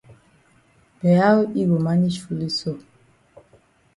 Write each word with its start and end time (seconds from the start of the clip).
But 0.99 1.15
how 1.21 1.41
yi 1.53 1.61
go 1.67 1.77
manage 1.77 2.21
foolish 2.21 2.53
so? 2.61 2.79